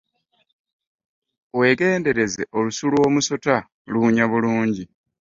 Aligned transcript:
Wegendereza 1.59 2.43
olusu 2.57 2.83
lw'omusota 2.91 3.55
luwunya 3.91 4.25
bulungi. 4.31 4.83